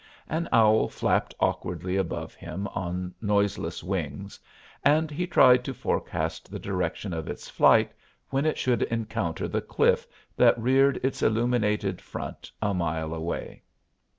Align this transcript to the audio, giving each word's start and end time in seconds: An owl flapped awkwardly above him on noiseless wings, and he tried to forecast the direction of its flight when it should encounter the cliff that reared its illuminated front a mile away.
An 0.27 0.49
owl 0.51 0.87
flapped 0.87 1.35
awkwardly 1.39 1.95
above 1.95 2.33
him 2.33 2.65
on 2.69 3.13
noiseless 3.21 3.83
wings, 3.83 4.39
and 4.83 5.11
he 5.11 5.27
tried 5.27 5.63
to 5.65 5.75
forecast 5.75 6.49
the 6.49 6.57
direction 6.57 7.13
of 7.13 7.27
its 7.27 7.47
flight 7.47 7.91
when 8.31 8.43
it 8.47 8.57
should 8.57 8.81
encounter 8.81 9.47
the 9.47 9.61
cliff 9.61 10.07
that 10.35 10.57
reared 10.59 10.99
its 11.03 11.21
illuminated 11.21 12.01
front 12.01 12.51
a 12.63 12.73
mile 12.73 13.13
away. 13.13 13.61